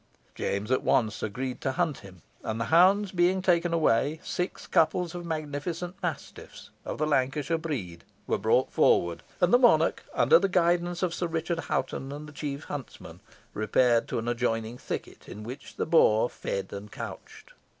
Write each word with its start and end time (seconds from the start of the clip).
James 0.33 0.71
at 0.71 0.81
once 0.81 1.21
agreed 1.21 1.61
to 1.61 1.73
hunt 1.73 1.99
him, 1.99 2.23
and 2.41 2.59
the 2.59 2.65
hounds 2.73 3.11
being 3.11 3.39
taken 3.39 3.71
away, 3.71 4.19
six 4.23 4.65
couples 4.65 5.13
of 5.13 5.27
magnificent 5.27 5.95
mastiffs, 6.01 6.71
of 6.85 6.97
the 6.97 7.05
Lancashire 7.05 7.59
breed, 7.59 8.03
were 8.25 8.39
brought 8.39 8.71
forward, 8.71 9.21
and 9.39 9.53
the 9.53 9.59
monarch, 9.59 10.03
under 10.15 10.39
the 10.39 10.49
guidance 10.49 11.03
of 11.03 11.13
Sir 11.13 11.27
Richard 11.27 11.59
Hoghton 11.69 12.11
and 12.11 12.27
the 12.27 12.33
chief 12.33 12.63
huntsman, 12.63 13.19
repaired 13.53 14.07
to 14.07 14.17
an 14.17 14.27
adjoining 14.27 14.79
thicket, 14.79 15.29
in 15.29 15.43
which 15.43 15.75
the 15.75 15.85
boar 15.85 16.31
fed 16.31 16.73
and 16.73 16.91
couched. 16.91 17.53